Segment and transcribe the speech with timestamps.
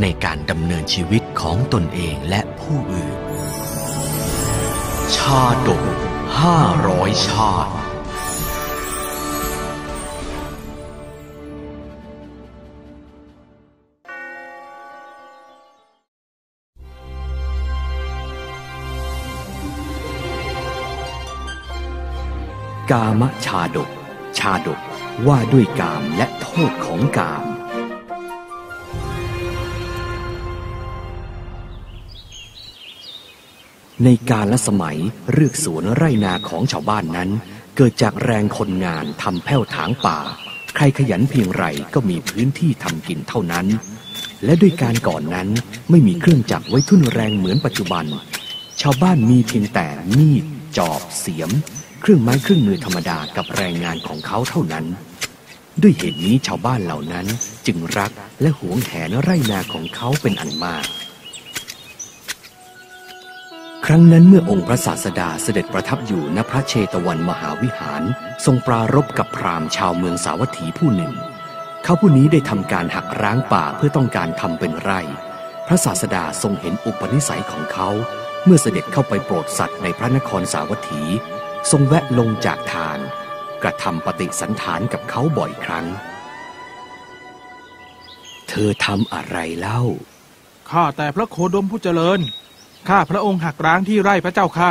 [0.00, 3.16] ในการดำเนินชีวิตของตนเองและผู้อื่น
[5.16, 5.82] ชาดก
[6.40, 7.72] ห้าร้อยชาติ
[22.90, 23.90] กามชาดก
[24.38, 24.80] ชาดก
[25.26, 27.51] ว่าด้วยกามและโทษของกาม
[34.04, 34.98] ในการละสมัย
[35.32, 37.30] เรือกสวนไร่นาของชาวบ้านนั้น
[37.76, 40.18] เกิดจากแรงคนงานทำแผ้วถางป่า
[40.76, 43.66] ใครขยันเพียงไรก็มีพื้นที่ทำกินเท่านั้น
[44.44, 45.48] และด้วยการก่อนนั้น
[45.90, 48.04] ไม่มีเครื่องจักรไว้ทุ่นแรงเหมือนปัจจุบัน
[48.80, 49.86] ชาวบ้านมีเพียงแต่
[50.18, 50.44] มีด
[50.78, 51.50] จอบ เสียม
[52.00, 54.84] เครื่องไม้เครื่องมือธรรมดากับแรงงานของเขาเท่านั้น
[55.82, 57.26] ด้วยเหตุนี้ชาวบ้านเหล่านั้น
[57.66, 60.86] จึงรักและหวงแหนไร่นาของเขาเป็นอันมาก
[63.86, 68.02] ครั้งนั้นเมื่อองค์พระศาสดาเสด็จประทับอยู่ณพระเชตวันมหาวิหาร
[68.44, 71.12] ทรงปรารบกับพราหมณ์ชาวเมืองสาวัตถีผู้หนึ่ง
[71.84, 75.00] เขาผู้นี้ได้ทำการหักร้างป่าเพื่อต้องการทำเป็นไร่
[75.66, 77.88] พระศาสดาทรงเห็นอุปนิสัยของเขา
[78.44, 81.02] เมื่อเสด็จเข้าไปโปรดสัตว์ในพระนครสาวัตถี
[81.70, 82.96] ทรงแวะลงจากทาง
[83.62, 85.86] กระทำปฏิสันฐานกับเขาบ่อยครั้ง
[88.48, 89.82] เธอทำอะไรเล่า
[90.70, 92.20] ข้าแต่พระโคดมผู้เจริญ
[92.88, 94.70] ข้าพระองค์หักร้างที่ไร่พระเจ้าค่ะ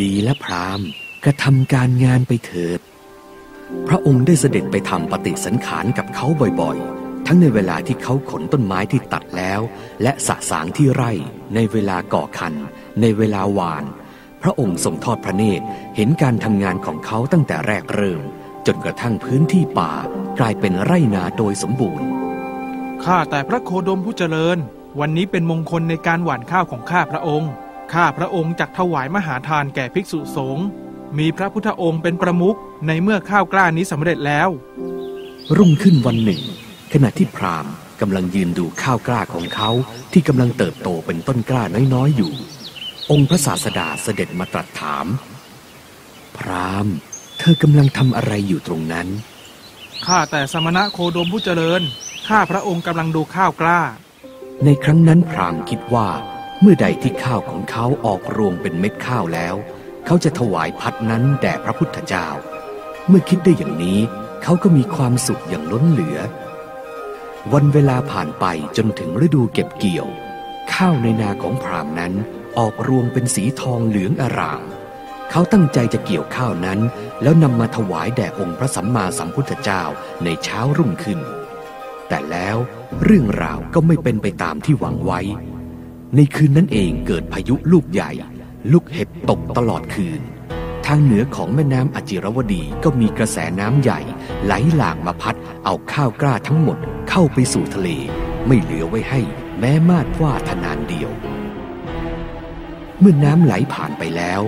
[0.00, 0.80] ดีและพราม
[1.24, 2.80] กระทำการงานไปเถิด
[3.88, 6.26] พระองค์ได้เสด็จไปทำปฏิสันขารกับเขา
[6.60, 9.60] บ่อยๆ ทั้งในเวลาที่เขาขนต้นไม้ที่ตัดแล้ว
[10.02, 11.12] และสะสางที่ไร่
[11.54, 12.54] ในเวลาก่อคัน
[13.00, 13.84] ในเวลาหวาน
[14.42, 15.64] พระองค์ทรงทอดพระเนตร
[15.96, 18.22] เห็นการทำงานของเขาตั้งแต่แรกเริ่ม
[18.66, 19.92] จนกระทั่งพื้นที่ป่า
[20.38, 22.06] กลายเป็นไร่นาโดยสมบูรณ์
[23.04, 24.58] ข้าแต่พระโคดมผู้เจริญ
[25.00, 27.50] วันนี้เป็นมงคลในการหว่านข้าวของข้าพระองค์
[27.94, 30.66] ข้าพระองค์จักถวายมหาทานแก่ภิกษุสงฆ์
[31.18, 34.48] มีพระพุทธองค์เป็นประมุขในเมื่อข้าวกล้านี้สำเร็จแล้ว
[35.56, 36.40] รุ่งขึ้นวันหนึ่ง
[36.92, 39.70] ขณะที่พราหมณ์กำลังยืนดูข้าวกล้าของเขา
[40.12, 41.62] ที่กำลังเติบโตเป็นต้นกล้า
[41.94, 42.30] น้อยๆอยู่
[43.10, 45.06] องค์พระศาสดาเสด็จมาตรัสถาม
[46.36, 46.94] พราหมณ์
[47.38, 49.08] เธอกำลังทำอะไรอยู่ตรงนั้น
[50.06, 51.82] ข้าแต่สมณะโคดมผู้เจริญ
[52.28, 53.80] ข้าพระองค์กำลังดูข้าวกล้า
[54.64, 56.08] ในครั้งนั้นพรามคิดว่า
[56.60, 59.54] เมื่อใดที่ข้าวของเขาออกรวงเป็นเม็ดข้าวแล้ว
[60.06, 62.28] เขาจะถวายพัดนั้นแด่พระพุทธเจ้า
[63.08, 63.98] เมื่อคิดได้อย่างนี้
[64.42, 66.18] เขาก็มีความสุขอย่างล้นเหลือ
[67.52, 68.44] วันเวลาผ่านไป
[68.76, 70.08] จนถึงฤดูเก็บเกี่ยว
[70.74, 72.12] ข้าวในนาของพรามนั้น
[72.58, 74.62] ออกรวงเป็นสีทองเหลืองอร่าม
[75.30, 76.80] เขาตั้งใจจะเกี่ยวข้าวนั้น
[77.22, 79.82] แล้วนำมาถวายแด่องค์พระสัมมาสัมพุทธเจ้า
[80.24, 81.20] ในเช้ารุ่งขึ้น
[82.08, 82.56] แต่แล้ว
[83.04, 85.20] เรื่องราวก็ไม่เป็นไปตามที่หวังไว้
[86.16, 88.10] ในคืนนั้นเองเกิดพายุลูกใหญ่
[88.72, 90.20] ลูกเห็บตกตลอดคืน
[90.86, 94.00] ทางเหนือของแม่น้ำอจิรวดีก็มีกระแสน้ำใหญ่
[94.44, 96.78] ไหลหลากมาพัด เอาข้าวกล้าทั้งหมด
[97.10, 97.88] เข้าไปสู่ทะเล
[98.46, 99.20] ไม่เหลือไว้ให้
[99.58, 101.10] แม้มาดว่าทนานเดียว
[103.00, 104.40] เมื่อน้ำไหลผ่านไปแล้ว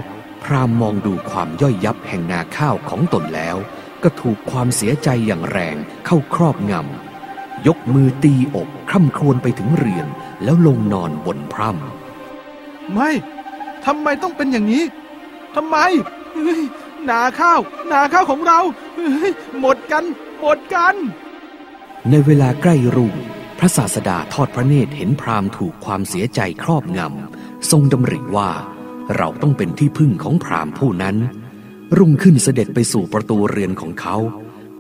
[0.43, 3.57] พรามมองดูความย่อยยับแห่งนาข้าวของตนแล้ว
[4.03, 5.77] ก็ถูกความเสียใจอย่างแรง
[6.07, 7.08] เข้าครอบงำ
[7.67, 10.07] ยกมือตีอกคร่ำครวญไปถึงเรือน
[10.45, 11.71] แล้วลงนอนบนพร่
[12.93, 13.11] ไม่
[13.85, 14.85] ทำไมต้องเป็นอย่างนี้
[15.57, 15.77] ทำไม
[16.35, 16.63] เฮ้ย
[17.11, 17.61] นาข้าว
[17.93, 18.61] นาข้าวของเรา
[18.97, 20.05] เฮ้ยหมดกัน
[20.41, 23.15] หมดกันำในเวลาใกล้รุ่ง
[23.59, 28.51] พระศาสดาทอดพระเนตรเห็นพราหมณ์ถูกความเสียใจครอบงำทรงดำริว่า
[29.16, 31.16] เราต้องเป็นที่พึ่งของพราหมณ์ผู้นั้น
[31.99, 34.16] รุ่งขึ้นเสด็จไปสู่ประตูเรือนของเขา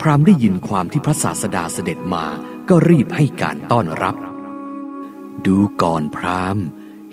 [0.00, 2.24] พราหมณ์ได้ยินความที่พระศาสดาเสด็จมา
[2.68, 4.16] ก็รีบให้การต้อนรับ
[5.46, 6.64] ดูก่อนพราหมณ์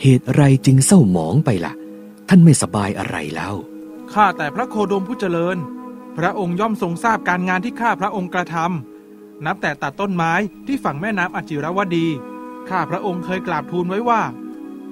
[0.01, 1.73] เหตุไรจึงเศร้าหมองไปละ่ะ
[2.29, 3.55] ท่านไม่สบายอะไรแล้ว
[4.13, 5.57] ข้าแต่พระโคดมผู้เจริญ
[6.17, 10.33] พระองค์ย่อมทรงทราบการงานที่ข้าพระองค์กระทำนับแต่ตัดต้นไม้
[10.67, 12.07] ที่ฝั่งแม่น้ำอจิรวดี
[12.69, 14.21] ข้าพระองค์เคยกราบทูลไว้ว่า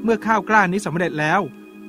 [0.04, 1.42] เมื่อข้าวกล้านี้สำเร็จแล้ว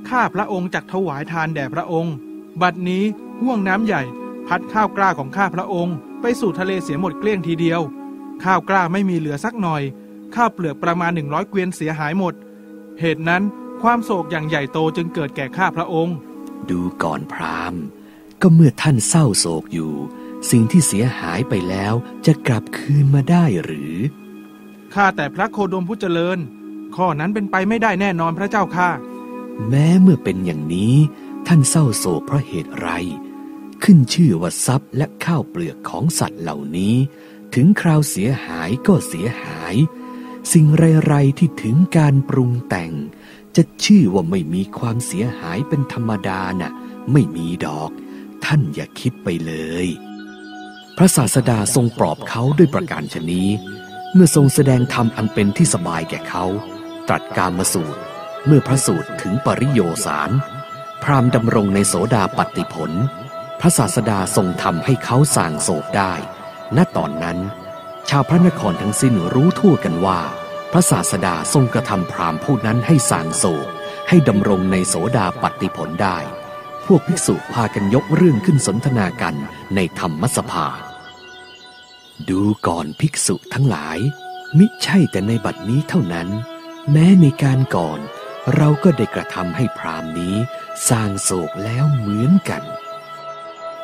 [0.08, 2.14] ข้าพระองค์จักถวายทานแด่พระองค์
[2.62, 3.04] บัดนี้
[3.40, 4.02] ห่วงน้ำใหญ่
[4.48, 7.80] พัดข้าวกล้าของข้าพระองค์ ไปสู่ทะเลเสียหมดเกลี้ยงทีเดียว
[8.44, 9.82] ข้าวกล้าไม่มีเหลือสักหน่อย
[10.34, 12.34] ข้าวเปลือกประมาณหนึ่งร้อยเกวียนเสียหายหมด
[13.00, 13.42] เหตุนั้น
[13.82, 16.16] ความโศกอย่างใหญ่โตจึงเกิดแก่ข้าพระองค์
[16.70, 17.82] ดูก่อนพราหมณ์
[18.40, 19.92] ก็เมื่อท่านเศร้าโศกอยู่
[20.50, 21.94] สิ่งที่เสียหายไปแล้ว
[22.26, 23.94] จะกลับคืนมาได้หรือ
[24.94, 26.38] ข้าแต่พระโคดมผู้เจริญ
[26.96, 28.90] ข้อนั้นเป็นไปไม่ได้แน่นอนพระเจ้าค่ะ
[29.68, 30.94] แม้เมื่อเป็นอย่างนี้
[31.46, 32.88] ท่านเศร้าโศกเพราะเหตุไร
[33.84, 36.96] ขึ้นชื่อว่าทรัพย์และข้าวเปลือกของสัตว์เหล่านี้
[37.54, 39.74] ถึงคราวเสียหายก็เสียหาย
[40.52, 40.66] สิ่ง
[41.06, 42.92] ไรๆที่ถึงการปรุงแต่ง
[43.56, 46.72] จะชื่อว่าไม่มีความเสียหายเป็นธรรมดาน่ะ
[47.12, 47.90] ไม่มีดอก
[48.44, 49.52] ท่านอย่าคิดไปเล
[49.84, 49.86] ย
[50.96, 53.48] พระศาสดาทรงปลอบเขาด้วยประการชนี้
[54.14, 56.44] เมื่อทรงแสดงธรรมอันเป็นที่สบายแก่เขา
[57.08, 58.00] ตรัสการมาสูตร
[58.46, 60.30] เมื่อพระสูตรถึงปริโยสาร
[61.02, 62.92] พรามดำรงในโสดาปัตติผล
[63.64, 66.12] ระศาสดาทรงทำให้เขาสางโศกได้
[66.76, 67.38] ณ ตอนนั้น
[68.08, 70.20] ชาวพระนครทั้งสิ้นรู้ทั่วกันว่า
[70.72, 73.66] พระศาสดาทรงกระทำพรามผู้นั้นให้สางโศก
[74.08, 76.18] ให้ดำรงในโสดาปัตติผลได้
[76.86, 79.34] พวกภิกษุพากันยกเรื่องขึ้นสนทนากัน
[79.74, 80.66] ในธรรมสภา
[82.28, 83.98] ดูก่อนภิกษุทั้งหลาย
[84.58, 86.28] มิใช่แต่ในบัดนี้เท่านั้น
[86.90, 88.00] แม้ในการก่อน
[88.54, 90.34] เราก็ได้กระทำให้พรามนี้
[90.88, 92.62] สร้างโศกแล้วเหมือนกัน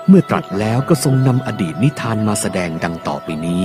[0.09, 3.63] เมื่อตรัสแล้วก็ทรงนำอดีตนิทานมาแสดงดังต่อไปนี้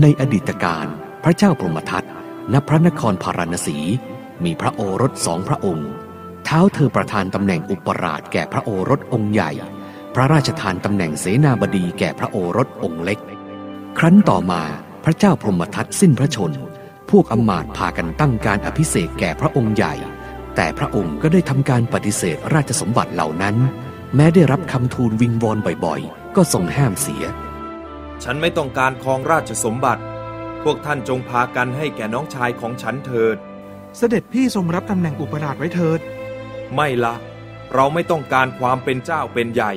[0.00, 0.86] ในอดีตการ
[1.24, 2.04] พระเจ้าพรหมทัต
[2.52, 3.78] ณพระนครพาราณสี
[4.44, 5.90] มีพระโอรสสองพระองค์
[6.44, 9.50] เท้าเธอประทานตำแหน่งอุปราชแก่พระโอรสองค์ใหญ่
[10.14, 13.18] พระราชทานตำแหน่งเสนาบดีแก่พระโอรสองค์เล็ก
[13.98, 14.62] ครั้นต่อมา
[15.04, 16.52] พระเจ้าพรหมทัตสิ้นพระชน
[17.10, 19.94] พวกอมาตย์พากันตั้งการอภิเษกแก่พระองค์ใหญ่
[20.56, 23.56] แต่พระองค์ก็ได้ทำการปฏิเสธราชสมบัติเหล่านั้น
[24.16, 27.24] แม้ได้รับคำทูลวิงวอนบ่อยๆ ก็ทรงห้ามเสีย
[28.22, 30.02] ฉันไม่ต้องการครองราชสมบัติ
[30.62, 33.36] พวกท่านจงพากันให้แก่น้องชายของฉันเถิด
[33.96, 36.00] เสด็จพี่ทรงรับตำแหน่งอุปราชไว้เถิด
[36.74, 37.14] ไม่ละ
[37.74, 39.72] เราไม่ต้องการความเป็นเจ้าเป็นใหญ่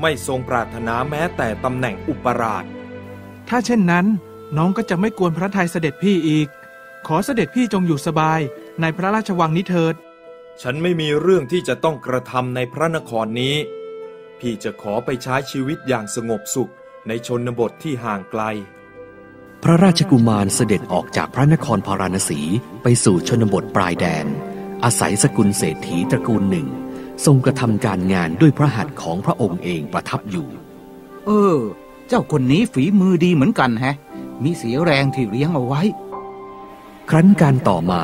[0.00, 2.64] ไม่ทรงปรารถนาแม้แต่ตำแหน่งอุปราช
[3.48, 4.06] ถ้าเช่นนั้น
[4.56, 6.48] น้องก็จะไม่กวนพระทัยเสด็จพี่อีก
[7.06, 8.40] ขอเสด็จพี่จงอยู่สบาย
[8.80, 9.94] ในพระราชวังนี้เถิด
[10.62, 13.56] ฉันไม่มีเรื่องที่จะต้องกระทำในพระนครนี้
[14.38, 16.72] พี่จะขอไปใช้ชีวิตอย่างสงบสุข
[17.08, 18.42] ในชนบทที่ห่างไกล
[19.62, 22.40] พระราชกุมารเสด็จออกจากพระนครพาราณสี
[22.82, 24.26] ไปสู่ชนบทปลายแดน
[24.84, 26.66] อาศัยสกุลเศรษฐีตระกูลหนึ่ง
[27.24, 30.46] ทรงกระทำการงานด้วยพระหัตถ์ของพระองค์เองประทับอยู่
[31.26, 31.58] เออ
[32.08, 33.96] เจ้าคนนี้ฝีมือดีเหมือนกันแฮะ
[34.42, 35.82] มีเสียแรงที่เลี้ยงเอาไว้
[37.10, 38.02] ครั้นการต่อมา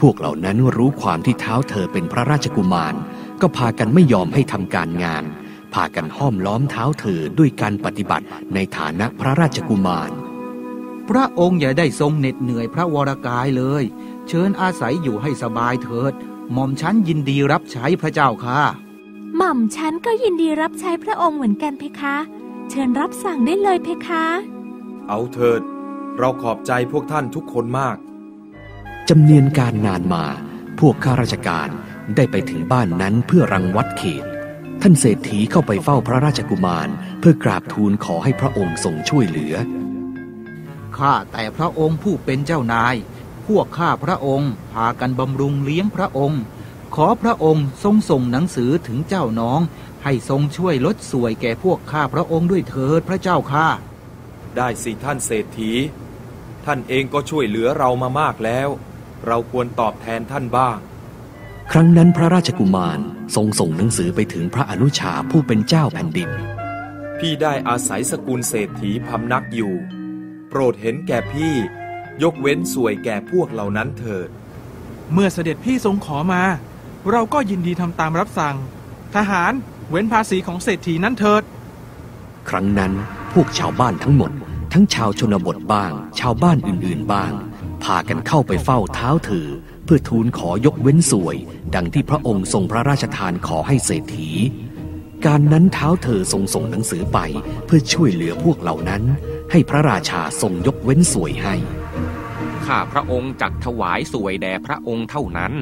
[0.00, 2.94] พวกเหล่านั้นรู้ความที่เท้าเธอเป็นพระราชกุมาร
[3.40, 5.24] ก็พากันไม่ยอมให้ทำการงาน
[5.74, 10.10] พากันห้อมล้อมเท้าเธอด้วยการปฏิบัติในฐานะพระราชกุมาร
[11.08, 13.84] พระองค์อย่าได้ทรงเหน็ดเหนื่อยพระวรกายเลย
[14.28, 16.12] เชิญอาศัยอยู่ให้สบายเถิด
[16.52, 18.60] หม่อมฉันยินดีรับใช้พระเจ้าค่ะ
[19.36, 22.16] หม่อมฉันก็ยินดีรับใช้พระองค์เหมือนกันเพคะ
[22.70, 24.24] เชิญรับสั่งได้เลยเพคะ
[25.08, 25.60] เอาเถิด
[26.18, 27.96] เราขอบใจพวกท่านทุกคนมาก
[29.10, 30.24] จำเนียนการนานมา
[30.80, 31.68] พวกข้าราชการ
[32.16, 34.24] ได้ไปถึงบ้านนั้นเพื่อรังวัดเขต
[34.82, 36.88] ท่านเศรษฐีเข้าไปเฝ้าพระราชกุมาร
[37.20, 39.54] เพื่อกราบทูลขอให้พระองค์ทรงช่วยเหลือ
[40.98, 42.94] ข้าแต่พระองค์ผู้เป็นเจ้านาย
[43.46, 46.40] พวกข้าพระองค์พากันบำรุงเลี้ยงพระองค์
[46.96, 49.60] ขอพระองค์ทรงส่งหนังสือถึงเจ้าน้อง
[50.04, 53.68] ให้ทรงช่วยลดสวยแก่พวกข้าพระองค์ด้วยเถิดพระเจ้าค่ะ
[54.56, 55.72] ได้สิท่านเศรษฐี
[56.64, 58.70] ท่านเองก็ช่วยเหลือเรามามากแล้ว
[59.26, 60.78] เราควรตอบแทนท่านบ้าง
[61.72, 62.98] ครั้งนั้นพระราชกุมาร
[63.36, 66.30] ทรงส่งหนังสือไปถึงพระอนุชาผู้เป็นเจ้าแผ่นดิน
[67.18, 69.74] พี่ได้อาศัยสกุลเศรษฐีพำนักอยู่
[70.48, 71.54] โปรดเห็นแก่พี่
[72.22, 74.28] ยกเว้นสวยแก่พวกเหล่านั้นเถิด
[75.12, 76.42] เมื่อเสด็จพี่ทรงขอมา
[77.10, 78.56] เราก็ยินดีทำตามรับสั่ง
[79.14, 79.52] ทหาร
[79.90, 81.42] เว้นภาษีของเศรษฐีนั้นเถิด
[82.48, 82.92] ครั้งนั้น
[83.32, 84.30] พวกชาวบ้านทั้งหมด
[84.72, 87.32] ทั้งชาวชนบทบ้าง ชาวบ้านอื่นๆบ้าง
[87.86, 89.48] พากันเข้าไปเฝ้าเท้าเธอ
[89.84, 91.36] เพื่อทูลขอยกเว้นสวย
[91.74, 94.30] ดังที่พระองค์ทรงพระราชทานขอให้เศรษฐี
[95.26, 97.18] การนั้นเท้าเธอทรงส่งหนังสือไป
[97.66, 99.02] เพื่อช่วยเหลือพวกเหล่านั้น
[99.50, 101.54] ให้พระราชาทรงยกเว้นสวยให้
[102.66, 105.52] ข้าพระองค์จักถวายสวยแด่พระองค์เท่านั้น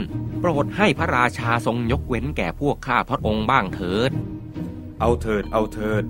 [0.41, 4.11] โปรดให้พระราชาทรงยกเว้นแก่พวกข้าพระองค์บ้างเถิด
[5.01, 6.05] เอาเถิดเอาเถิด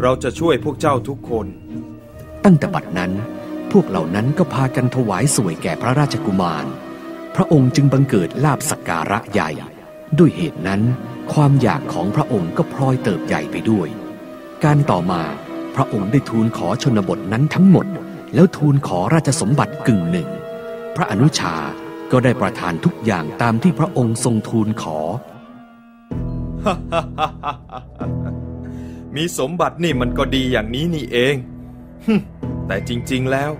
[0.00, 1.46] เราจะช่วยพวกเจ้าทุกคน
[2.44, 3.12] ตั้งแต่บัดนั้น
[3.72, 6.66] พวกเหล่านั้นก็พากันถวายสวยแก่พระราชกุมาร
[7.34, 9.50] พระองค์จึงบังเกิดลาบสักการะใหญ่
[10.18, 10.82] ด้วยเหตุนั้น
[11.32, 13.88] ความอยากของพระองค์ก็พลอยเติบใหญ่ไปด้วย
[14.64, 15.22] การต่อมา
[15.74, 17.86] พระองค์ได้ทูลขอชนบทนั้นทั้งหมด
[18.34, 20.28] แล้วทูลขอราชสมบัติกึ่งหนึ่ง
[20.96, 21.54] พระอนุชา
[22.12, 24.98] ก็ได้ประทานทุกอย่างตามที่พระองค์ทรงทูลขอ
[29.16, 31.34] มีสมบัตินี่มันก็ดีอย่างนี้นี่เอง
[32.68, 33.50] แต่จริงๆแล้ว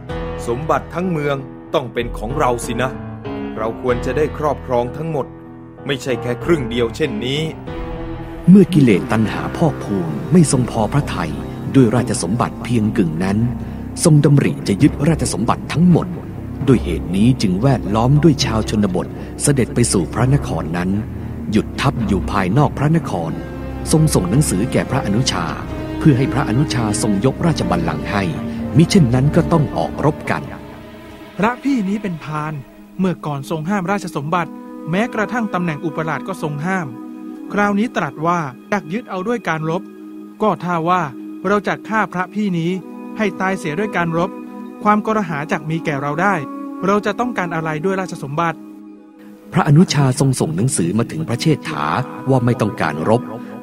[0.47, 1.37] สมบัติทั้งเมือง
[1.75, 2.91] ต้องเป็นของเราสินะ
[3.57, 5.27] เราควรจะได้ครอบครองทั้งหมด
[5.87, 7.41] ไม่ใช่แค่ครึ่งเดียวเช่นนี้
[8.49, 11.33] เมื่อกิเลสตัณหาพอกพูนไม่ทรงพอพระทัย
[11.75, 13.39] ด้วยราชสมบัติเพียงกึ่งนั้น
[14.05, 16.07] ทรงดำริจะยึดราชสมบัติทั้งหมด
[16.67, 19.07] ด้วยเหตุนี้จึงแวดล้อมด้วยชาวชนบท
[19.43, 20.91] เสด็จไปสู่พระนครนั้น
[21.53, 23.33] หยุดทัพอยู่ภายนอกพระนคร
[23.93, 25.47] ทรงส่งหนังสือแก่พระอนุชา
[25.99, 28.23] เพื่อให้พระอนุชาทรงยกราชบัลลังก์ให้
[28.77, 30.43] มิเช่นนั้นก็ต้องออกรบกัน
[31.39, 32.55] พระพี่นี้เป็นพาน
[32.99, 34.51] เมื่อก่อนทรงห้ามราชสมบัติ
[34.91, 36.87] แม้กระทั่งตำแหน่งอุปราชก็ทรงห้าม
[37.53, 39.83] คราวนี้ตรัสว่าอยากยึดเอาด้วยการรบ
[40.43, 41.03] ก็ท่าว่า
[41.47, 42.71] เราจะฆ่าพระพี่นี้
[43.19, 44.31] ให้ตายเสียด้วยการรบ
[44.83, 46.35] ความกระหาจากมีแก่เราได้
[46.87, 48.59] เราจะต้องการอะไรด้วยราชสมบัติ
[49.53, 51.85] พระอนุชาทรงส่งหนังสือมาถึงพระเชษฐา
[52.31, 53.23] ว่าไม่ต้องการรบ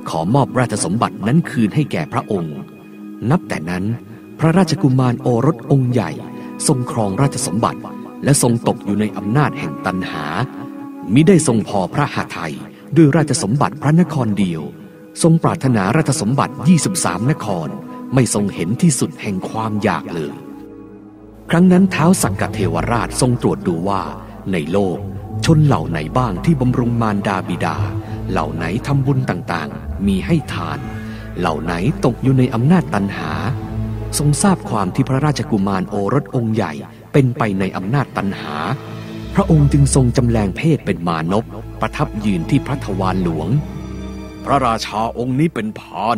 [0.09, 2.57] ขอมอบราชสมบัตินั้นคืนให้แก่พระองค์
[3.29, 3.83] นับแต่นั้น
[4.39, 6.12] พระราชกุมารโอรสองค์ใหญ่
[6.68, 7.80] ทรงครองราชสมบัติ
[8.24, 10.25] และทรงตกอยู่ในอำนาจแห่งตันหา
[11.13, 12.54] มิได้ทรงพอพระหาไทย
[12.96, 14.62] ด้วยราชสมบัติพระนครเดียว
[15.24, 16.54] ทรงปรารถนาราชสมบัติ
[16.92, 17.68] 23 นคร
[18.13, 20.36] ไม่ทรงเห็นที่สุดแห่งความอยากเลย
[21.50, 24.01] ครั้งนั้นเท้าสักกะเทวราชทรงตรวจดูว่า
[24.51, 24.98] ในโลก
[25.46, 27.77] ชนเหล่าไหนบ้างที่บำรุงมารดาบิดา
[28.32, 30.80] เหล่าไหนทำบุญต่างๆ มีให้ทาน
[31.39, 31.74] เหล่าไหน
[32.06, 33.32] ตกอยู่ในอำนาจตันหา
[34.17, 36.74] ทรงทราบความที่พระราชกุมารโอรสองค์ใหญ่
[37.13, 38.55] เป็นไปในอำนาจตันหา
[39.36, 41.45] พระองค์จึงทรงจำแรงเพศเป็นมานพ
[41.81, 43.48] ประทับยืนที่พระทวารหลวง
[44.45, 46.17] พระราชาองค์นี้เป็นพาน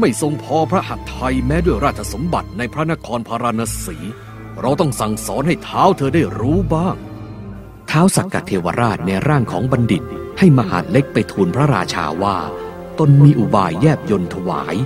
[0.00, 3.96] ไม่ทรงพอพระหัตถ์ไทยแม้ด้วยราชสมบัติในพระนครพาราณสี
[4.60, 6.96] เราต้องสั่งสอนให้เท้าเธอได้รู้บ้าง
[7.88, 10.02] เท้าสักกะเทวราชในร่างของบัณฑิต
[10.38, 12.36] ให้มหาเล็กไปทูลพระราชาว่า
[12.98, 14.76] ตนมีอุบายแยบยนถวาย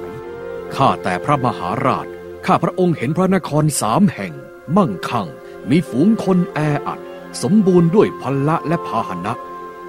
[0.75, 2.07] ข้าแต่พระมหาราช
[2.47, 4.33] ข้าพระองค์เห็นพระนครสามแห่ง
[4.77, 5.29] มั่งคั่ง
[5.71, 7.01] มีฝูงคนแออัด
[7.43, 9.33] สมบูรณ์ด้วยพละและพาหนะ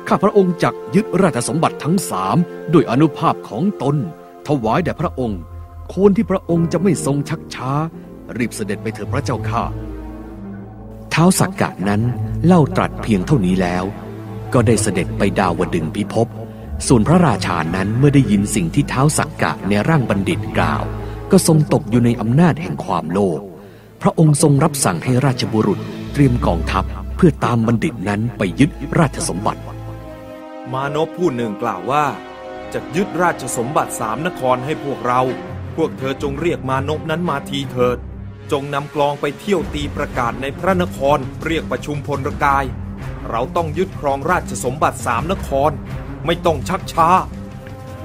[0.08, 2.38] ข้าพระองค์จักยึดราชสมบัติทั้งสาม
[2.74, 3.96] ด้วยอนุภาพของตน
[4.48, 5.40] ถวายแด่พระองค์
[5.94, 7.72] ควรที่พระองค์จะไม่ทรงชักช้า
[8.38, 9.64] รีบเสด็จไปเถิดพระเจ้าข้า
[11.12, 12.02] เท้าสักกะนั้น
[12.46, 13.84] เล่าตรัสเพียงเท่านี้แล้ว
[14.54, 16.28] ก็ได้เสด็จไปดาวดึงพิภพ
[16.88, 20.84] ส่วนพระราชานั้นเมื่อได้ยินสิ่งที่เท้าสักกะในร่างบัณฑิตกล่าว
[21.34, 23.40] ก็ทรงตกอยู่ในอำนาจแห่งความโลภ
[24.02, 25.80] พระองค์ทรงรับสั่งให้ราชบุรุษ
[26.14, 26.84] เตรียมกองทัพ
[27.16, 29.62] เพื่อตามบัณฑิตนั้นไปยึดราชสมบัติ
[30.74, 32.06] มานพผู้หนึ่งกล่าวว่า
[32.74, 35.22] จะยึดราชสมบัติสามนครให้พวกเรา
[35.76, 37.98] พวกเธอจงเรียกมานพนั้นมาทีเถิด
[38.52, 42.66] จงนำกลองไปเที่ยวตีประกาศในพระนครเรียกประชุมพลกาย
[43.30, 45.72] เราต้องยึดครองราชสมบัติสามนคร
[46.26, 47.10] ไม่ต้องชักช้า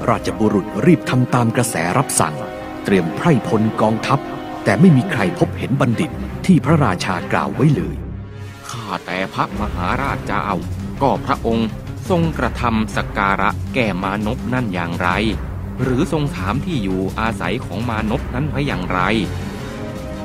[0.09, 4.19] ราชบุรุษรีบทำตามกระแสรับสั่งเตรียมไพร่พลกองทัพ
[4.65, 6.11] แต่ไม่มีใครพบเห็นบัณฑิต
[6.47, 7.97] ที่พระราชากล่าวไว้เลย
[8.71, 10.47] ข้าแต่พระมหาราชเจ้า
[11.03, 11.69] ก็พระองค์
[12.11, 15.09] ทรงกระทำสักการะแก่มานพนั่นอย่างไร
[15.83, 19.01] หรือทรงถามที่อยู่อาศัยของมานพนั้นไว้อย่างไร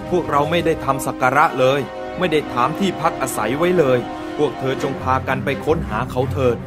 [0.09, 1.79] พวกเราไม่ได้ทำสักการะเลย
[2.17, 3.99] ไม่ได้ถามที่พักอาศัยไว้เลย
[4.37, 6.57] พวกเธอจงพากันไปค้นหาเขาเถิด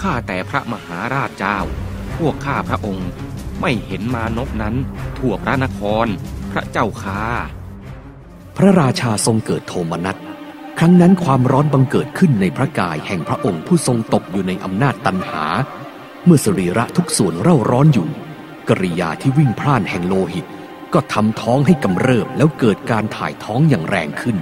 [0.00, 1.58] ข้าแต่พระมหาราชเจ้า
[2.16, 3.08] พวกข้าพระองค์
[3.60, 4.74] ไม่เห็นมานพนั้น
[5.18, 6.06] ทั่วพระนคร
[6.52, 7.22] พระเจ้าค่า
[8.56, 10.16] พระราชาทรงเกิดโทมนัส
[10.78, 15.44] ครั้งนั้นความร้อนบังเกิดขึ้นในพระกายแห่งพระองค์ผู้ทรงตกอยู่ในอำนาจตันหา
[16.24, 18.08] เมื่อสรีระทุกส่วนเร่าร้อนอยู่
[18.68, 20.46] กริยาที่วิ่งพล่านแห่งโลหิต
[20.94, 24.36] ก็ทำท้องให้กำเริบแล้วเกิดการถ่ายท้องอย่างแรงขึ้น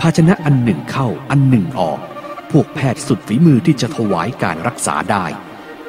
[0.00, 1.98] ภาชนะอันหนึ่งเข้าอันหนึ่งออก
[2.50, 5.24] พวกแพทย์สุดฝีมือที่จะถวายการรักษาได้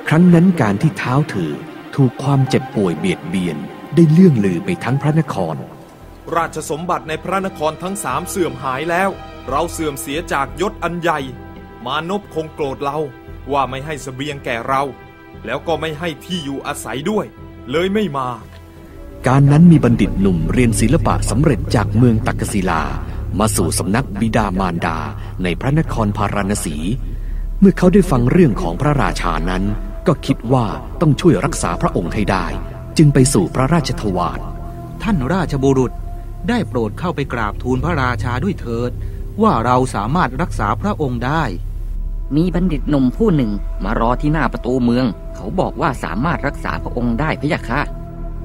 [0.08, 1.54] ครั้งนั้นการที่เท้าเธอ
[1.96, 3.58] ถูกความเจ็บป่วยเบียดเบียน
[3.96, 5.56] ได้เลื่องลือไปทั้งพระนคร
[6.36, 9.10] ราชสมบัติในพระนครทั้งสามเสื่อมหายแล้ว
[9.50, 11.20] เราเสื่อมเสียจากยศอันใหญ่
[11.86, 12.98] มานพคงโกรธเรา
[13.52, 14.84] ว่าไม่ให้สเสบียงแก่เรา
[15.46, 17.26] แล้วก็ไม่ให้ที่อยู่อาศัยด้วย
[17.72, 18.30] เลยไม่มา
[19.28, 22.82] การนั้นมีบัณฑิตหนุ่มเรียนศิลปะสำเร็จจากเมืองตักกศิลา
[23.40, 24.98] มาสู่สำนักบิดามารดา
[25.44, 26.76] ในพระนครพาราณสี
[27.60, 29.64] เมื่อเขาได้ฟังเรื่องของพระราชานั้น
[30.08, 30.66] ก็คิดว่า
[31.02, 32.46] ต้องช่วยรักษาพระองค์ให้ได้
[32.98, 34.40] จึงไปสู่พระราชทวาร
[35.04, 35.92] ท่านราชบุรุษ
[36.50, 38.92] ได้โปรดเข้าไปกราบทูลพระราชาด้วยเถิด
[39.42, 41.44] ว่าเราสามารถรักษาพระองค์ได้
[42.36, 43.52] มีบัณฑิตหนุ่มผู้หนึ่ง
[43.84, 45.06] มารอที่หน้าประตูเมือง
[45.36, 47.82] เขาบอกว่าสามารถรักษาพระองค์ได้พะยะค่ะ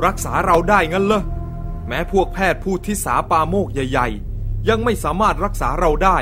[0.07, 1.23] รักษาเราได้งั้นเหรอ
[1.87, 4.09] แม้พวกแพทย์ผู้ที่สาปาโมกใหญ่
[4.69, 6.19] ยังไม่สามารถรักษาเราได้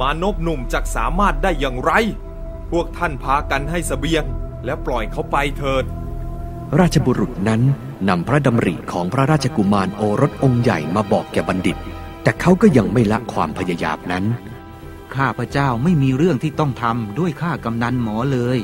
[0.00, 1.92] มานพหนุ่มจักสามารถได้อย่างไร
[2.70, 4.24] พวกท่านพากันให้สเสบียง
[4.64, 5.84] และปล่อยเขาไปเถิด
[6.80, 7.62] ราชบุรุษนั้น
[8.08, 11.76] นำพระดำริของพระราชกุมารโอรสองค์ใหญ่มาบอกแก่บัณฑิต
[12.22, 14.24] แต่เขาก็ยังไม่ละความพยายามนั้น
[15.16, 18.58] ข้าพเจ้าไม่มีเรื่องที่ต้องทำด้วยข้ากำนันหมอเลย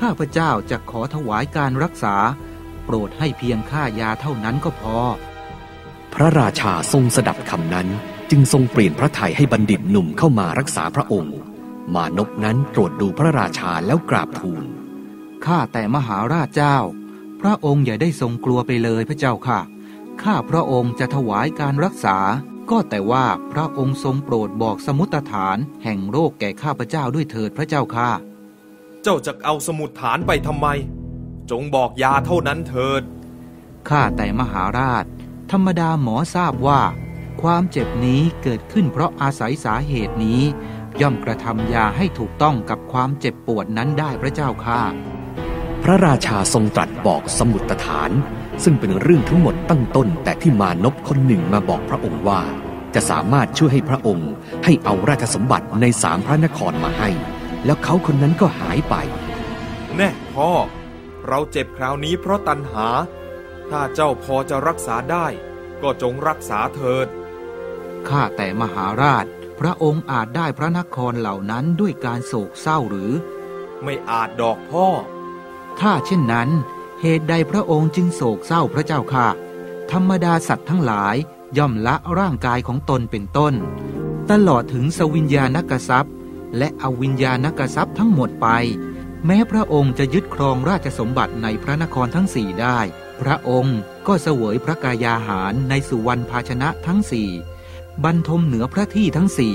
[0.00, 2.16] ข้าพเจ้าจะขอถวายการรักษา
[2.84, 4.96] โปรดให้เพียงค่ายาเท่านั้นก็พอ
[6.14, 7.88] พระราชาทรงสดับคำนั้น
[8.30, 11.36] จึงทรงเปลี่ยนพระทัยให้บัณฑิตหนุ่มเข้ามารักษาพระองค์
[11.94, 14.64] มานพนั้นตรวจดูพระราชาแล้วกราบทูล
[15.46, 16.78] ข้าแต่มหาราชเจ้า
[17.40, 19.60] พระองค์อย่าได้ทรงกลัวไปเลยพระเจ้าค่ะ
[20.22, 22.18] ข้าพระองค์จะถวายการรักษา
[22.70, 28.10] ก็แต่ว่าพระองค์ทรงโปรดบอกสมุตฐานแห่งโรคแก่ข้าพเจ้าด้วยเถิดพระเจ้าค่ะ
[29.02, 30.66] เจ้าจะเอาสมุดฐานไปทำไม
[31.50, 33.02] จงบอกยาเท่านั้นเถิด
[33.88, 35.04] ข้าแต่มหาราช
[35.50, 36.82] ธรรมดาหมอทราบว่า
[37.42, 40.42] ความเจ็บนี้เกิดขึ้นเพราะอาศัยสาเหตุนี้
[41.00, 44.82] ย่อมกระทำยาให้ถูกต้องกับความเจ็บปวดนั้นได้พระเจ้าค่ะ
[45.84, 48.10] พระราชาทรงตรัสบอกสมุตฐาน
[48.64, 52.42] ซึ่งเป็นเรื่องทั้งหมดตั้งต้น แต่ที่มานพคนหนึ่งมาบอกพระองค์ว่า
[52.94, 54.30] จะสามารถช่วยให้พระองค์
[54.64, 57.10] ให้เอาราชสมบัติในสามพระนครมาให้
[57.64, 58.94] แล้วเขาคนนั้นก็หายไป
[59.96, 60.50] แน่พ่อ
[61.26, 62.88] เราเจ็บคราวนี้เพราะตัณหา
[63.70, 65.26] ถ้าเจ้าพอจะรักษาได้
[65.82, 67.06] ก็จงรักษาเถิด
[68.08, 69.26] ข้าแต่มหาราช
[69.60, 73.12] พระองค์อาจได้พระนครเหล่านั้นด้วยการโศกเศร้าหรือ
[73.84, 74.86] ไม่อาจดอกพ่อ
[75.80, 76.48] ถ้าเช่นนั้น
[77.00, 79.28] เหตุใดพระองค์จึงโศกเศร้าพระเจ้าค่ะ
[79.90, 81.16] ธรรมดาสัตว์ทั้งหลาย
[81.58, 83.54] ย่อมละร่างกายของตนเป็นต้น
[84.30, 86.14] ตลอดถึงสวิญญาณกทรัพย์
[86.58, 88.48] และอวิญญาณกทรัพย์ทั้งหมดไป
[89.26, 92.78] แม้พระองค์จะยึดครองราชสมบัติในพระนครทั้งสี่ได้
[93.20, 97.30] พระองค์ก็เสวยพระกายาหารในสุวรรณภาชนะทั้งสี่
[98.04, 99.54] บรรทมเหนือพระที่ทั้งสี่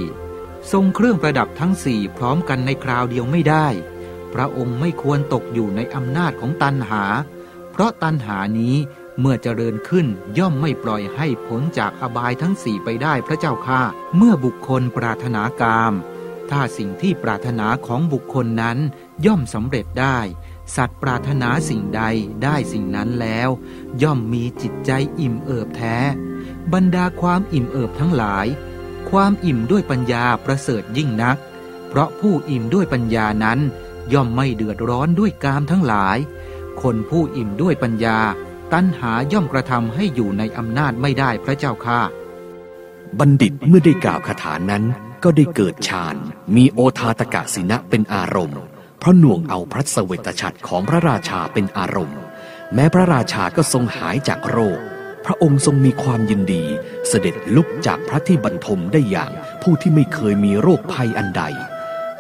[0.72, 3.68] ทรงเครื่องประดับทั้งสี่พร้อมกันในคราวเดียวไม่ได้
[4.34, 7.04] พระองค์ไม่ควรตกอยู่ในอำนาจของตันหา
[7.72, 8.76] เพราะตันหานี้
[9.20, 13.82] เมื่อเจริญขึ้นย่อมไม่ปล่อยให้พ้นจากอบายทั้งสี่ไปได้พระเจ้าค่ะ
[14.16, 15.94] เมื่อบุคคลปรารถนากาม
[16.50, 18.78] ถ้าสิ่งที่ปรารถนาของบุคคลนั้น
[19.26, 20.20] ย่อมสำเร็จได้
[20.76, 22.04] สัตว์ปรารถนาสิ่งใด
[22.44, 23.50] ได้สิ่งนั้นแล้ว
[24.04, 25.98] ย่อมมีจิตใจอิ่มเอิบแท้
[26.74, 28.48] บรรดาความอิ่มเอิบทั้งหลาย
[29.10, 31.38] ความอิ่มด้วยปัญญาประเสริฐยิ่งนัก
[31.88, 33.60] เพราะผู้อิ่มด้วยปัญญานั้น
[34.14, 36.18] ย่อมไม่เดือดร้อนด้วยกามทั้งหลาย
[36.82, 38.20] คนผู้อิ่มด้วยปัญญา
[38.74, 42.02] ตัณหาย่อมกระทำให้อยู่ในอำนาจไม่ได้พระเจ้าค่ะ
[43.20, 44.84] บัณฑิตเมื่อได้กล่าวคาถานั้น
[45.24, 46.16] ก็ได้เกิดฌาน
[46.56, 48.62] มีโอทาตกะสินะเป็นอารมณ์
[49.00, 52.20] เพราะหน่วงเอาพระเสวตฉัตรของพระราชาเป็นอารมณ์
[52.74, 54.80] แม้พระราชาก็ทรงหายจากโรค
[55.26, 56.64] พระองค์ทรงมีความยินดี
[57.08, 61.44] เสด็จลุกจากพระที่บรรทมได้อย่างผู้ที่ไม่เคยมีโรคภัยอันใด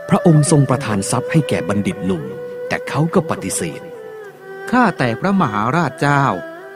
[0.10, 2.24] พระองค์ทรงประทานทรัพย์ให้แก่บัณฑิตหนุ่ม
[2.67, 3.82] แต่เขาก็ปฏิเสธ
[4.72, 6.24] ข้าแต่พระมหาราชเจ้า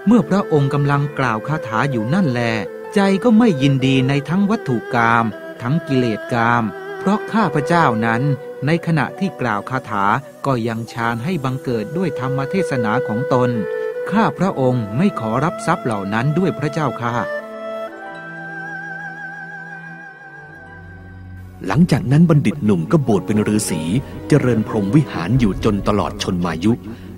[0.07, 2.41] เมื่อพระองค์กำลังกล่าวคาถาอยู่นั่นแล
[2.95, 5.25] ใจก็ไม่ยินดีในทั้งวัตถุกรรม
[5.61, 6.63] ทั้งกิเลสกรรม
[6.99, 8.21] เพราะข้าพระเจ้านั้น
[8.65, 10.05] ในขณะที่กล่าวคาถา
[10.45, 13.49] ก็ยังฌานให้บังเกิดด้วยธรรมเทศนาของตน
[14.11, 17.15] ข้าพระองค์ไม่ขอรับทรัพย์เหล่านั้นด้วยพระเจ้าค่ะ
[21.67, 23.81] หลังจากนั้นบัณฑิตหนุ่มก็บวชเป็นฤาษี
[24.27, 26.73] เจริญพรหมวิหารอยู่จนตลอดชนมายุ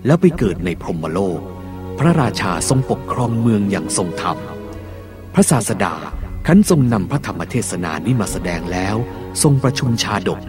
[0.05, 1.39] แล้วไปเกิดในพรหมโลก
[1.99, 4.37] พระราชาทรงปกครองเมืองอย่างทรงธรรม
[5.33, 5.93] พระศาสดา
[6.47, 8.95] ขันทรงนำพระธรรมเทศนานี้มาแสดงแล้ว
[9.43, 10.39] ทรงประชุมชาดก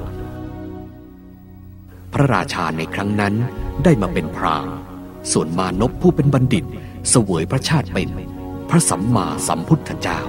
[2.12, 3.34] พระราชาในครั้งนั้น
[3.84, 4.66] ได้มาเป็นพราม
[5.32, 6.64] ส่วนมานพผู้เป็นบัณฑิต
[7.10, 8.08] เสวยพระชาติเป็น
[8.70, 10.20] พระสัมมาสัมพุทธเจ้า